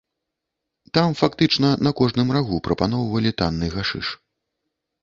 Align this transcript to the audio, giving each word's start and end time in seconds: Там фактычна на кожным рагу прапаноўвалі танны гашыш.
Там 0.97 1.09
фактычна 1.21 1.69
на 1.89 1.93
кожным 2.01 2.27
рагу 2.39 2.57
прапаноўвалі 2.69 3.37
танны 3.45 3.73
гашыш. 3.77 4.07